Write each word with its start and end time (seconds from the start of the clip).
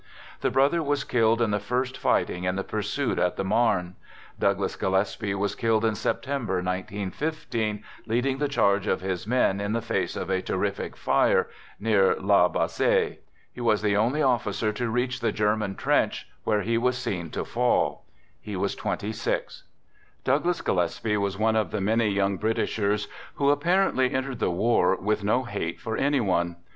The 0.39 0.49
brother 0.49 0.79
^jas 0.79 1.07
killed 1.07 1.43
in 1.43 1.51
the 1.51 1.59
first 1.59 1.95
fighting 1.95 2.43
in 2.45 2.55
the 2.55 2.63
pursuit 2.63 3.19
at 3.19 3.35
the 3.35 3.43
Marne. 3.43 3.97
Douglas 4.39 4.75
Gillespie 4.75 5.35
was 5.35 5.53
killed 5.53 5.85
in 5.85 5.93
September, 5.93 6.59
*9i5> 6.63 7.83
leading 8.07 8.39
the 8.39 8.47
charge 8.47 8.87
of 8.87 9.01
his 9.01 9.27
men 9.27 9.61
in 9.61 9.73
the 9.73 9.79
face 9.83 10.15
of 10.15 10.31
a 10.31 10.41
terrific 10.41 10.97
fire 10.97 11.49
near 11.79 12.15
La 12.15 12.47
Bassee. 12.47 13.19
He 13.53 13.61
was 13.61 13.83
the 13.83 13.95
only 13.95 14.23
officer 14.23 14.73
to 14.73 14.89
reach 14.89 15.19
the 15.19 15.31
German 15.31 15.75
trench, 15.75 16.27
where 16.45 16.63
he 16.63 16.79
was 16.79 16.97
seen 16.97 17.29
to 17.29 17.45
Douglas 20.23 20.61
Gillespie 20.61 21.17
was 21.17 21.37
one 21.37 21.55
of 21.55 21.69
the 21.69 21.79
many 21.79 22.09
young 22.09 22.39
79 22.39 22.39
Digitized 22.39 22.41
by 22.41 22.49
8o 22.49 22.55
"THE 22.55 22.55
GOOD 22.55 22.55
SOLDIER 22.55 22.55
Britishers 22.55 23.07
who 23.35 23.49
apparently 23.51 24.11
entered 24.11 24.39
the 24.39 24.49
war 24.49 24.95
with 24.95 25.23
no 25.23 25.43
hate 25.43 25.79
for 25.79 25.95
any 25.95 26.19
one. 26.19 26.55